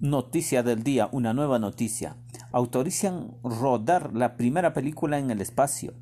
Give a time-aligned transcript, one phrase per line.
[0.00, 2.16] Noticia del día, una nueva noticia.
[2.52, 5.92] Autorizan rodar la primera película en el espacio.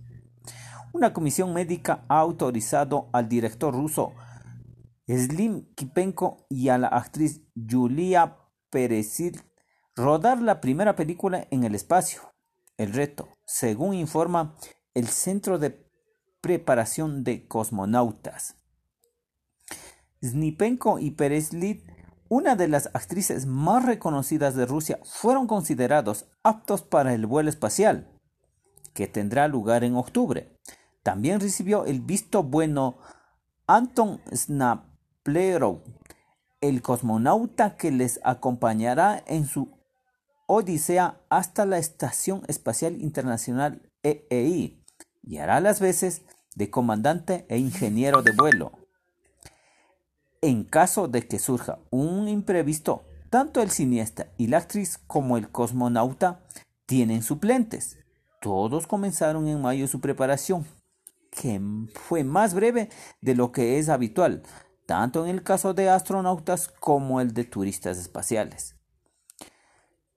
[0.92, 4.12] Una comisión médica ha autorizado al director ruso
[5.08, 8.36] Slim Kipenko y a la actriz Yulia
[8.68, 9.40] Perezil
[9.94, 12.20] rodar la primera película en el espacio.
[12.76, 14.56] El reto, según informa
[14.92, 15.88] el Centro de
[16.42, 18.56] Preparación de Cosmonautas.
[20.22, 21.82] Snipenko y Perezil
[22.28, 28.08] una de las actrices más reconocidas de Rusia, fueron considerados aptos para el vuelo espacial,
[28.94, 30.56] que tendrá lugar en octubre.
[31.02, 32.98] También recibió el visto bueno
[33.66, 35.82] Anton Snaplerov,
[36.60, 39.76] el cosmonauta que les acompañará en su
[40.46, 44.82] odisea hasta la Estación Espacial Internacional EEI
[45.22, 46.22] y hará las veces
[46.54, 48.85] de comandante e ingeniero de vuelo.
[50.42, 55.50] En caso de que surja un imprevisto, tanto el cineasta y la actriz como el
[55.50, 56.40] cosmonauta
[56.84, 57.98] tienen suplentes.
[58.40, 60.66] Todos comenzaron en mayo su preparación,
[61.30, 61.60] que
[61.94, 64.42] fue más breve de lo que es habitual,
[64.86, 68.76] tanto en el caso de astronautas como el de turistas espaciales.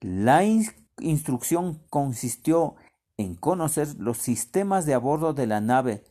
[0.01, 2.75] La instrucción consistió
[3.17, 6.03] en conocer los sistemas de a bordo de la nave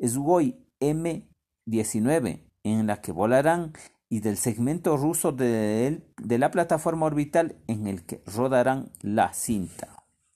[0.00, 3.72] SWOI M-19 en la que volarán
[4.08, 9.93] y del segmento ruso de, de la plataforma orbital en el que rodarán la cinta.